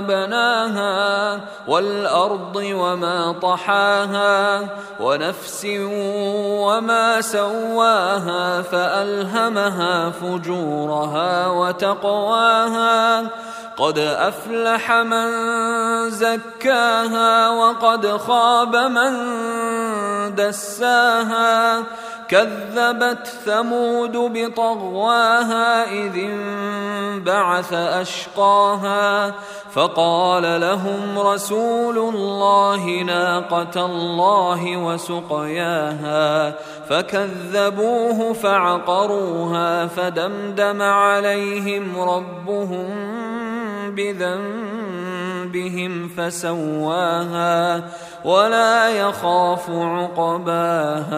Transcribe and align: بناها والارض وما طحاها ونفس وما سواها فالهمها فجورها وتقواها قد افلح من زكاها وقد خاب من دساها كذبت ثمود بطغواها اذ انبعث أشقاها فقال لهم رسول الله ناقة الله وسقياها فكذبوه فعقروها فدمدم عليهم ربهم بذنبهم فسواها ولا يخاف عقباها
بناها 0.00 1.40
والارض 1.68 2.56
وما 2.56 3.34
طحاها 3.42 4.60
ونفس 5.00 5.66
وما 6.60 7.20
سواها 7.20 8.62
فالهمها 8.62 10.10
فجورها 10.10 11.46
وتقواها 11.46 13.26
قد 13.76 13.98
افلح 13.98 14.92
من 14.92 15.30
زكاها 16.10 17.50
وقد 17.50 18.16
خاب 18.16 18.76
من 18.76 19.12
دساها 20.34 21.82
كذبت 22.28 23.26
ثمود 23.44 24.16
بطغواها 24.16 25.84
اذ 25.84 26.16
انبعث 27.20 27.72
أشقاها 27.72 29.34
فقال 29.72 30.60
لهم 30.60 31.18
رسول 31.18 31.98
الله 31.98 33.02
ناقة 33.02 33.86
الله 33.86 34.76
وسقياها 34.76 36.54
فكذبوه 36.88 38.32
فعقروها 38.32 39.86
فدمدم 39.86 40.82
عليهم 40.82 42.00
ربهم 42.00 42.88
بذنبهم 43.96 44.88
فسواها 46.08 47.84
ولا 48.24 48.88
يخاف 48.88 49.70
عقباها 49.70 51.10